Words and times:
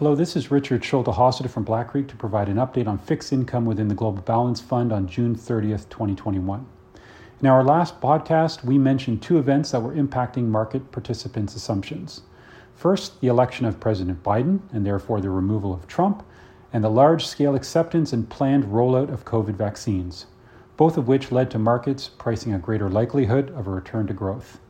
Hello, 0.00 0.14
this 0.14 0.34
is 0.34 0.50
Richard 0.50 0.82
Schulte-Hostedde 0.82 1.50
from 1.50 1.64
Black 1.64 1.88
Creek 1.88 2.08
to 2.08 2.16
provide 2.16 2.48
an 2.48 2.56
update 2.56 2.86
on 2.86 2.96
fixed 2.96 3.34
income 3.34 3.66
within 3.66 3.88
the 3.88 3.94
Global 3.94 4.22
Balance 4.22 4.58
Fund 4.58 4.94
on 4.94 5.06
June 5.06 5.36
30th, 5.36 5.90
2021. 5.90 6.64
In 7.42 7.46
our 7.46 7.62
last 7.62 8.00
podcast, 8.00 8.64
we 8.64 8.78
mentioned 8.78 9.20
two 9.20 9.36
events 9.36 9.72
that 9.72 9.80
were 9.80 9.94
impacting 9.94 10.46
market 10.46 10.90
participants' 10.90 11.54
assumptions. 11.54 12.22
First, 12.74 13.20
the 13.20 13.26
election 13.26 13.66
of 13.66 13.78
President 13.78 14.22
Biden, 14.22 14.60
and 14.72 14.86
therefore 14.86 15.20
the 15.20 15.28
removal 15.28 15.74
of 15.74 15.86
Trump, 15.86 16.24
and 16.72 16.82
the 16.82 16.88
large 16.88 17.26
scale 17.26 17.54
acceptance 17.54 18.14
and 18.14 18.30
planned 18.30 18.64
rollout 18.64 19.12
of 19.12 19.26
COVID 19.26 19.54
vaccines, 19.54 20.24
both 20.78 20.96
of 20.96 21.08
which 21.08 21.30
led 21.30 21.50
to 21.50 21.58
markets 21.58 22.08
pricing 22.08 22.54
a 22.54 22.58
greater 22.58 22.88
likelihood 22.88 23.50
of 23.50 23.66
a 23.66 23.70
return 23.70 24.06
to 24.06 24.14
growth. 24.14 24.60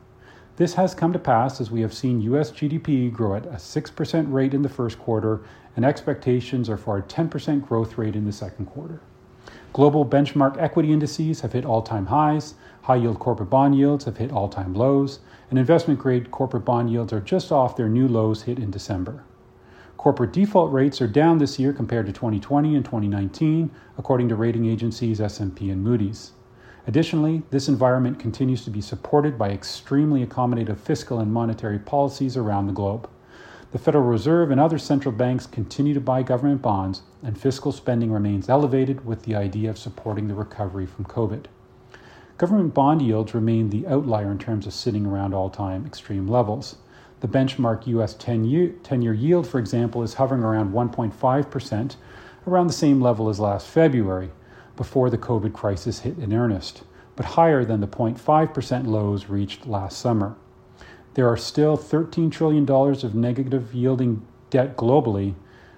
This 0.61 0.75
has 0.75 0.93
come 0.93 1.11
to 1.11 1.17
pass 1.17 1.59
as 1.59 1.71
we 1.71 1.81
have 1.81 1.91
seen 1.91 2.21
US 2.21 2.51
GDP 2.51 3.11
grow 3.11 3.33
at 3.33 3.47
a 3.47 3.57
6% 3.57 4.31
rate 4.31 4.53
in 4.53 4.61
the 4.61 4.69
first 4.69 4.99
quarter, 4.99 5.41
and 5.75 5.83
expectations 5.83 6.69
are 6.69 6.77
for 6.77 6.99
a 6.99 7.01
10% 7.01 7.67
growth 7.67 7.97
rate 7.97 8.15
in 8.15 8.25
the 8.25 8.31
second 8.31 8.67
quarter. 8.67 9.01
Global 9.73 10.05
benchmark 10.05 10.61
equity 10.61 10.93
indices 10.93 11.41
have 11.41 11.53
hit 11.53 11.65
all 11.65 11.81
time 11.81 12.05
highs, 12.05 12.53
high 12.83 12.97
yield 12.97 13.17
corporate 13.17 13.49
bond 13.49 13.75
yields 13.75 14.05
have 14.05 14.17
hit 14.17 14.31
all 14.31 14.49
time 14.49 14.75
lows, 14.75 15.21
and 15.49 15.57
investment 15.57 15.99
grade 15.99 16.29
corporate 16.29 16.63
bond 16.63 16.91
yields 16.91 17.11
are 17.11 17.21
just 17.21 17.51
off 17.51 17.75
their 17.75 17.89
new 17.89 18.07
lows 18.07 18.43
hit 18.43 18.59
in 18.59 18.69
December. 18.69 19.23
Corporate 19.97 20.31
default 20.31 20.71
rates 20.71 21.01
are 21.01 21.07
down 21.07 21.39
this 21.39 21.57
year 21.57 21.73
compared 21.73 22.05
to 22.05 22.11
2020 22.11 22.75
and 22.75 22.85
2019, 22.85 23.71
according 23.97 24.29
to 24.29 24.35
rating 24.35 24.67
agencies 24.67 25.19
S&P 25.19 25.71
and 25.71 25.83
Moody's. 25.83 26.33
Additionally, 26.87 27.43
this 27.51 27.67
environment 27.67 28.19
continues 28.19 28.63
to 28.63 28.71
be 28.71 28.81
supported 28.81 29.37
by 29.37 29.51
extremely 29.51 30.25
accommodative 30.25 30.77
fiscal 30.77 31.19
and 31.19 31.31
monetary 31.31 31.77
policies 31.77 32.35
around 32.35 32.67
the 32.67 32.73
globe. 32.73 33.07
The 33.71 33.79
Federal 33.79 34.03
Reserve 34.03 34.51
and 34.51 34.59
other 34.59 34.77
central 34.77 35.13
banks 35.13 35.45
continue 35.45 35.93
to 35.93 36.01
buy 36.01 36.23
government 36.23 36.61
bonds, 36.61 37.03
and 37.23 37.39
fiscal 37.39 37.71
spending 37.71 38.11
remains 38.11 38.49
elevated 38.49 39.05
with 39.05 39.23
the 39.23 39.35
idea 39.35 39.69
of 39.69 39.77
supporting 39.77 40.27
the 40.27 40.33
recovery 40.33 40.85
from 40.85 41.05
COVID. 41.05 41.45
Government 42.37 42.73
bond 42.73 43.03
yields 43.03 43.35
remain 43.35 43.69
the 43.69 43.85
outlier 43.87 44.31
in 44.31 44.39
terms 44.39 44.65
of 44.65 44.73
sitting 44.73 45.05
around 45.05 45.33
all 45.33 45.49
time 45.49 45.85
extreme 45.85 46.27
levels. 46.27 46.77
The 47.19 47.27
benchmark 47.27 47.85
US 47.85 48.15
10 48.15 48.45
year, 48.45 49.13
yield, 49.13 49.47
for 49.47 49.59
example, 49.59 50.01
is 50.01 50.15
hovering 50.15 50.41
around 50.43 50.73
1.5%, 50.73 51.95
around 52.47 52.67
the 52.67 52.73
same 52.73 52.99
level 52.99 53.29
as 53.29 53.39
last 53.39 53.67
February, 53.67 54.31
before 54.81 55.11
the 55.11 55.17
COVID 55.19 55.53
crisis 55.53 55.99
hit 55.99 56.17
in 56.17 56.33
earnest, 56.33 56.81
but 57.15 57.23
higher 57.23 57.63
than 57.63 57.81
the 57.81 57.87
0.5% 57.87 58.87
lows 58.87 59.27
reached 59.27 59.67
last 59.67 59.99
summer. 59.99 60.35
There 61.13 61.29
are 61.29 61.37
still 61.37 61.77
$13 61.77 62.31
trillion 62.31 62.67
of 62.67 63.13
negative 63.13 63.75
yielding 63.75 64.25
debt 64.49 64.75
globally. 64.75 65.35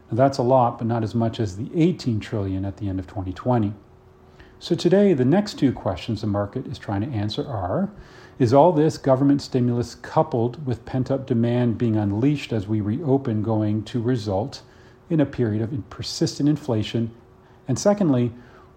Now 0.09 0.15
that's 0.15 0.37
a 0.37 0.41
lot, 0.41 0.77
but 0.77 0.87
not 0.87 1.03
as 1.03 1.13
much 1.13 1.41
as 1.41 1.57
the 1.57 1.69
18 1.75 2.21
trillion 2.21 2.63
at 2.63 2.77
the 2.77 2.87
end 2.87 2.97
of 2.97 3.05
2020. 3.05 3.73
So 4.57 4.73
today, 4.73 5.13
the 5.13 5.25
next 5.25 5.59
two 5.59 5.73
questions 5.73 6.21
the 6.21 6.27
market 6.27 6.65
is 6.65 6.77
trying 6.77 7.01
to 7.01 7.13
answer 7.13 7.45
are 7.45 7.91
Is 8.39 8.53
all 8.53 8.71
this 8.71 8.97
government 8.97 9.41
stimulus 9.41 9.95
coupled 9.95 10.65
with 10.65 10.85
pent 10.85 11.11
up 11.11 11.27
demand 11.27 11.77
being 11.77 11.97
unleashed 11.97 12.53
as 12.53 12.69
we 12.69 12.79
reopen 12.79 13.43
going 13.43 13.83
to 13.83 14.01
result 14.01 14.61
in 15.09 15.19
a 15.19 15.25
period 15.25 15.61
of 15.61 15.89
persistent 15.89 16.47
inflation? 16.47 17.11
And 17.67 17.77
secondly, 17.77 18.31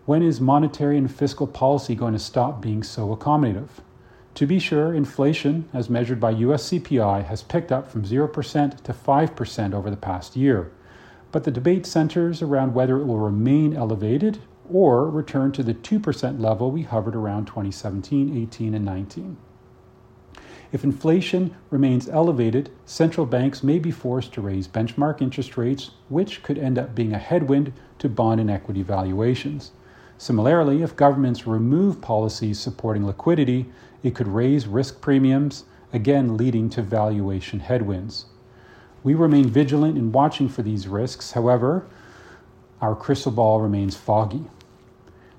when 0.06 0.22
is 0.22 0.40
monetary 0.40 0.96
and 0.96 1.12
fiscal 1.12 1.48
policy 1.48 1.96
going 1.96 2.12
to 2.12 2.18
stop 2.18 2.62
being 2.62 2.84
so 2.84 3.14
accommodative? 3.14 3.80
To 4.36 4.46
be 4.46 4.60
sure, 4.60 4.94
inflation, 4.94 5.68
as 5.72 5.90
measured 5.90 6.20
by 6.20 6.30
US 6.30 6.70
CPI, 6.70 7.24
has 7.24 7.42
picked 7.42 7.72
up 7.72 7.90
from 7.90 8.04
0% 8.04 8.82
to 8.84 8.92
5% 8.92 9.74
over 9.74 9.90
the 9.90 9.96
past 9.96 10.36
year. 10.36 10.70
But 11.32 11.42
the 11.42 11.50
debate 11.50 11.86
centers 11.86 12.40
around 12.40 12.72
whether 12.72 12.98
it 12.98 13.04
will 13.04 13.18
remain 13.18 13.74
elevated 13.74 14.38
or 14.70 15.10
return 15.10 15.50
to 15.52 15.64
the 15.64 15.74
2% 15.74 16.40
level 16.40 16.70
we 16.70 16.82
hovered 16.82 17.16
around 17.16 17.46
2017, 17.46 18.42
18, 18.42 18.74
and 18.74 18.84
19. 18.84 19.36
If 20.70 20.84
inflation 20.84 21.56
remains 21.70 22.08
elevated, 22.08 22.70
central 22.84 23.26
banks 23.26 23.64
may 23.64 23.80
be 23.80 23.90
forced 23.90 24.32
to 24.34 24.40
raise 24.40 24.68
benchmark 24.68 25.20
interest 25.20 25.56
rates, 25.56 25.90
which 26.08 26.44
could 26.44 26.58
end 26.58 26.78
up 26.78 26.94
being 26.94 27.12
a 27.12 27.18
headwind 27.18 27.72
to 27.98 28.08
bond 28.08 28.40
and 28.40 28.50
equity 28.50 28.82
valuations. 28.82 29.72
Similarly, 30.18 30.82
if 30.82 30.96
governments 30.96 31.46
remove 31.46 32.00
policies 32.00 32.58
supporting 32.58 33.06
liquidity, 33.06 33.66
it 34.02 34.14
could 34.14 34.28
raise 34.28 34.66
risk 34.66 35.00
premiums, 35.00 35.64
again 35.92 36.36
leading 36.36 36.68
to 36.70 36.82
valuation 36.82 37.60
headwinds. 37.60 38.26
We 39.02 39.14
remain 39.14 39.48
vigilant 39.48 39.96
in 39.96 40.12
watching 40.12 40.48
for 40.48 40.62
these 40.62 40.88
risks, 40.88 41.32
however, 41.32 41.86
our 42.80 42.94
crystal 42.94 43.32
ball 43.32 43.60
remains 43.60 43.96
foggy. 43.96 44.44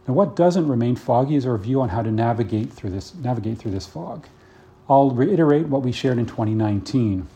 Now, 0.08 0.14
what 0.14 0.36
doesn't 0.36 0.68
remain 0.68 0.96
foggy 0.96 1.36
is 1.36 1.46
our 1.46 1.58
view 1.58 1.82
on 1.82 1.90
how 1.90 2.02
to 2.02 2.12
navigate 2.12 2.72
through 2.72 2.92
this, 2.92 3.14
navigate 3.16 3.58
through 3.58 3.72
this 3.72 3.86
fog. 3.86 4.28
I'll 4.90 5.12
reiterate 5.12 5.68
what 5.68 5.82
we 5.82 5.92
shared 5.92 6.18
in 6.18 6.26
2019. 6.26 7.28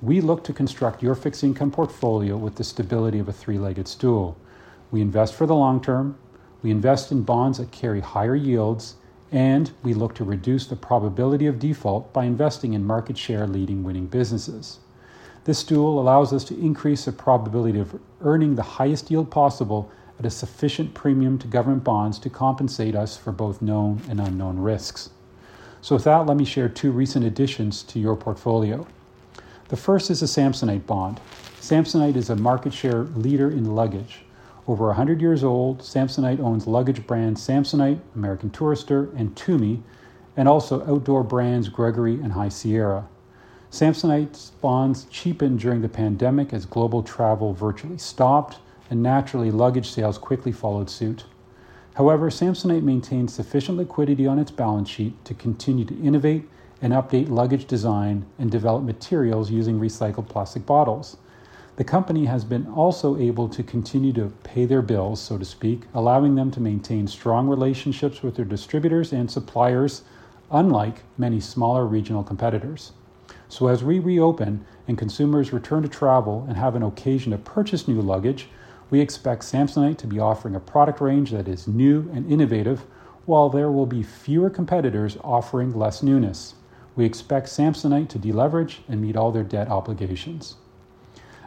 We 0.00 0.20
look 0.20 0.42
to 0.44 0.52
construct 0.52 1.02
your 1.02 1.14
fixed 1.14 1.44
income 1.44 1.70
portfolio 1.70 2.36
with 2.36 2.54
the 2.54 2.64
stability 2.64 3.18
of 3.18 3.28
a 3.28 3.32
three 3.32 3.58
legged 3.58 3.88
stool. 3.88 4.38
We 4.90 5.02
invest 5.02 5.34
for 5.34 5.46
the 5.46 5.54
long 5.54 5.82
term, 5.82 6.16
we 6.64 6.70
invest 6.70 7.12
in 7.12 7.22
bonds 7.22 7.58
that 7.58 7.70
carry 7.72 8.00
higher 8.00 8.34
yields, 8.34 8.94
and 9.30 9.70
we 9.82 9.92
look 9.92 10.14
to 10.14 10.24
reduce 10.24 10.66
the 10.66 10.74
probability 10.74 11.46
of 11.46 11.58
default 11.58 12.10
by 12.14 12.24
investing 12.24 12.72
in 12.72 12.86
market 12.86 13.18
share 13.18 13.46
leading 13.46 13.84
winning 13.84 14.06
businesses. 14.06 14.78
This 15.44 15.58
stool 15.58 16.00
allows 16.00 16.32
us 16.32 16.42
to 16.44 16.58
increase 16.58 17.04
the 17.04 17.12
probability 17.12 17.78
of 17.78 18.00
earning 18.22 18.54
the 18.54 18.62
highest 18.62 19.10
yield 19.10 19.30
possible 19.30 19.92
at 20.18 20.24
a 20.24 20.30
sufficient 20.30 20.94
premium 20.94 21.38
to 21.40 21.46
government 21.46 21.84
bonds 21.84 22.18
to 22.20 22.30
compensate 22.30 22.94
us 22.94 23.14
for 23.14 23.30
both 23.30 23.60
known 23.60 24.00
and 24.08 24.18
unknown 24.18 24.58
risks. 24.58 25.10
So, 25.82 25.96
with 25.96 26.04
that, 26.04 26.24
let 26.24 26.38
me 26.38 26.46
share 26.46 26.70
two 26.70 26.92
recent 26.92 27.26
additions 27.26 27.82
to 27.82 27.98
your 27.98 28.16
portfolio. 28.16 28.86
The 29.68 29.76
first 29.76 30.10
is 30.10 30.22
a 30.22 30.26
Samsonite 30.26 30.86
bond. 30.86 31.20
Samsonite 31.60 32.16
is 32.16 32.30
a 32.30 32.36
market 32.36 32.72
share 32.72 33.02
leader 33.02 33.50
in 33.50 33.74
luggage. 33.74 34.23
Over 34.66 34.86
100 34.86 35.20
years 35.20 35.44
old, 35.44 35.80
Samsonite 35.80 36.40
owns 36.40 36.66
luggage 36.66 37.06
brands 37.06 37.46
Samsonite, 37.46 38.00
American 38.14 38.50
Tourister, 38.50 39.14
and 39.14 39.34
Tumi, 39.34 39.82
and 40.36 40.48
also 40.48 40.82
outdoor 40.90 41.22
brands 41.22 41.68
Gregory 41.68 42.14
and 42.14 42.32
High 42.32 42.48
Sierra. 42.48 43.06
Samsonite's 43.70 44.52
bonds 44.62 45.04
cheapened 45.10 45.58
during 45.58 45.82
the 45.82 45.88
pandemic 45.88 46.52
as 46.54 46.64
global 46.64 47.02
travel 47.02 47.52
virtually 47.52 47.98
stopped, 47.98 48.58
and 48.88 49.02
naturally, 49.02 49.50
luggage 49.50 49.90
sales 49.90 50.16
quickly 50.16 50.52
followed 50.52 50.88
suit. 50.88 51.24
However, 51.94 52.30
Samsonite 52.30 52.82
maintains 52.82 53.34
sufficient 53.34 53.78
liquidity 53.78 54.26
on 54.26 54.38
its 54.38 54.50
balance 54.50 54.88
sheet 54.88 55.22
to 55.24 55.34
continue 55.34 55.84
to 55.84 56.00
innovate 56.00 56.48
and 56.80 56.92
update 56.92 57.28
luggage 57.28 57.66
design 57.66 58.24
and 58.38 58.50
develop 58.50 58.82
materials 58.82 59.50
using 59.50 59.78
recycled 59.78 60.28
plastic 60.28 60.64
bottles. 60.66 61.16
The 61.76 61.82
company 61.82 62.26
has 62.26 62.44
been 62.44 62.68
also 62.68 63.16
able 63.16 63.48
to 63.48 63.64
continue 63.64 64.12
to 64.12 64.32
pay 64.44 64.64
their 64.64 64.80
bills, 64.80 65.20
so 65.20 65.38
to 65.38 65.44
speak, 65.44 65.82
allowing 65.92 66.36
them 66.36 66.52
to 66.52 66.60
maintain 66.60 67.08
strong 67.08 67.48
relationships 67.48 68.22
with 68.22 68.36
their 68.36 68.44
distributors 68.44 69.12
and 69.12 69.28
suppliers, 69.28 70.02
unlike 70.52 71.02
many 71.18 71.40
smaller 71.40 71.84
regional 71.84 72.22
competitors. 72.22 72.92
So, 73.48 73.66
as 73.66 73.82
we 73.82 73.98
reopen 73.98 74.64
and 74.86 74.96
consumers 74.96 75.52
return 75.52 75.82
to 75.82 75.88
travel 75.88 76.44
and 76.46 76.56
have 76.56 76.76
an 76.76 76.84
occasion 76.84 77.32
to 77.32 77.38
purchase 77.38 77.88
new 77.88 78.00
luggage, 78.00 78.48
we 78.88 79.00
expect 79.00 79.42
Samsonite 79.42 79.98
to 79.98 80.06
be 80.06 80.20
offering 80.20 80.54
a 80.54 80.60
product 80.60 81.00
range 81.00 81.32
that 81.32 81.48
is 81.48 81.66
new 81.66 82.08
and 82.14 82.30
innovative, 82.30 82.82
while 83.26 83.48
there 83.48 83.72
will 83.72 83.86
be 83.86 84.04
fewer 84.04 84.48
competitors 84.48 85.18
offering 85.24 85.76
less 85.76 86.04
newness. 86.04 86.54
We 86.94 87.04
expect 87.04 87.48
Samsonite 87.48 88.10
to 88.10 88.18
deleverage 88.20 88.78
and 88.88 89.02
meet 89.02 89.16
all 89.16 89.32
their 89.32 89.42
debt 89.42 89.66
obligations. 89.66 90.54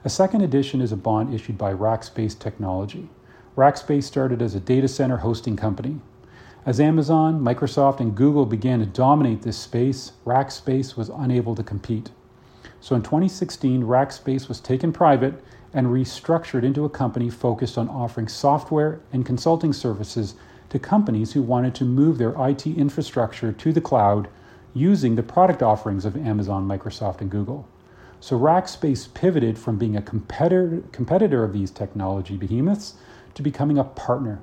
A 0.07 0.09
second 0.09 0.41
edition 0.41 0.79
is 0.79 0.94
a 0.94 0.95
bond 0.95 1.33
issued 1.33 1.57
by 1.57 1.74
Rackspace 1.74 2.39
Technology. 2.39 3.09
Rackspace 3.57 4.06
started 4.06 4.42
as 4.42 4.56
a 4.56 4.59
data 4.62 4.88
center 4.88 5.18
hosting 5.18 5.57
company. 5.57 6.00
As 6.65 6.80
Amazon, 6.80 7.42
Microsoft, 7.42 8.00
and 8.00 8.15
Google 8.15 8.45
began 8.45 8.80
to 8.80 8.86
dominate 8.86 9.42
this 9.42 9.57
space, 9.57 10.13
Rackspace 10.25 10.95
was 10.95 11.09
unable 11.09 11.56
to 11.56 11.62
compete. 11.62 12.12
So 12.80 12.95
in 12.95 13.01
2016, 13.01 13.83
Rackspace 13.83 14.48
was 14.48 14.62
taken 14.62 14.94
private 14.94 15.44
and 15.74 15.88
restructured 15.88 16.63
into 16.63 16.86
a 16.86 16.89
company 16.89 17.30
focused 17.30 17.77
on 17.77 17.89
offering 17.89 18.30
software 18.30 19.01
and 19.12 19.25
consulting 19.25 19.74
services 19.74 20.36
to 20.69 20.80
companies 20.80 21.33
who 21.33 21.42
wanted 21.42 21.75
to 21.75 21.83
move 21.83 22.18
their 22.18 22.33
IT 22.48 22.65
infrastructure 22.65 23.51
to 23.51 23.74
the 23.74 23.81
cloud 23.81 24.30
using 24.74 25.15
the 25.15 25.21
product 25.21 25.62
offerings 25.62 26.06
of 26.06 26.15
Amazon, 26.15 26.65
Microsoft, 26.65 27.19
and 27.19 27.30
Google. 27.30 27.68
So 28.19 28.37
Rackspace 28.37 29.13
pivoted 29.13 29.57
from 29.59 29.77
being 29.77 29.95
a 29.95 30.01
competitor, 30.01 30.83
competitor 30.91 31.43
of 31.43 31.53
these 31.53 31.71
technology 31.71 32.35
behemoths 32.35 32.95
to 33.35 33.43
becoming 33.43 33.77
a 33.77 33.83
partner. 33.83 34.41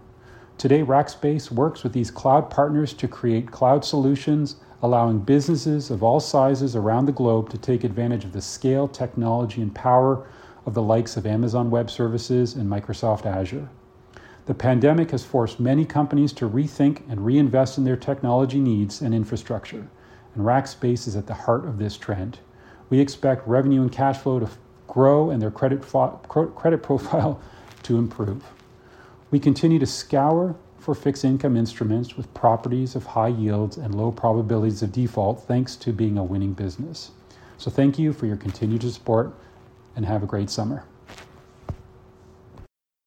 Today, 0.56 0.82
Rackspace 0.82 1.50
works 1.50 1.82
with 1.82 1.92
these 1.92 2.12
cloud 2.12 2.48
partners 2.48 2.92
to 2.94 3.08
create 3.08 3.50
cloud 3.50 3.84
solutions, 3.84 4.56
allowing 4.80 5.18
businesses 5.18 5.90
of 5.90 6.02
all 6.02 6.20
sizes 6.20 6.76
around 6.76 7.06
the 7.06 7.12
globe 7.12 7.50
to 7.50 7.58
take 7.58 7.82
advantage 7.82 8.24
of 8.24 8.32
the 8.32 8.40
scale, 8.40 8.86
technology, 8.86 9.60
and 9.60 9.74
power 9.74 10.24
of 10.64 10.74
the 10.74 10.82
likes 10.82 11.16
of 11.16 11.26
Amazon 11.26 11.70
Web 11.70 11.90
Services 11.90 12.54
and 12.54 12.70
Microsoft 12.70 13.26
Azure. 13.26 13.68
The 14.46 14.54
pandemic 14.54 15.10
has 15.10 15.24
forced 15.24 15.58
many 15.58 15.84
companies 15.84 16.32
to 16.34 16.48
rethink 16.48 17.02
and 17.08 17.26
reinvest 17.26 17.76
in 17.76 17.84
their 17.84 17.96
technology 17.96 18.60
needs 18.60 19.02
and 19.02 19.12
infrastructure, 19.14 19.88
and 20.34 20.44
Rackspace 20.44 21.08
is 21.08 21.16
at 21.16 21.26
the 21.26 21.34
heart 21.34 21.64
of 21.64 21.78
this 21.78 21.96
trend. 21.96 22.38
We 22.90 23.00
expect 23.00 23.46
revenue 23.48 23.82
and 23.82 23.90
cash 23.90 24.18
flow 24.18 24.40
to 24.40 24.50
grow 24.86 25.30
and 25.30 25.40
their 25.40 25.50
credit, 25.50 25.84
fo- 25.84 26.20
credit 26.28 26.82
profile 26.82 27.40
to 27.84 27.98
improve. 27.98 28.44
We 29.30 29.40
continue 29.40 29.78
to 29.78 29.86
scour 29.86 30.56
for 30.78 30.94
fixed 30.94 31.24
income 31.24 31.56
instruments 31.56 32.16
with 32.16 32.32
properties 32.34 32.94
of 32.94 33.06
high 33.06 33.28
yields 33.28 33.76
and 33.78 33.94
low 33.94 34.12
probabilities 34.12 34.82
of 34.82 34.92
default 34.92 35.42
thanks 35.44 35.76
to 35.76 35.92
being 35.92 36.18
a 36.18 36.24
winning 36.24 36.52
business. 36.52 37.10
So 37.56 37.70
thank 37.70 37.98
you 37.98 38.12
for 38.12 38.26
your 38.26 38.36
continued 38.36 38.82
support 38.82 39.32
and 39.96 40.04
have 40.04 40.22
a 40.22 40.26
great 40.26 40.50
summer. 40.50 40.84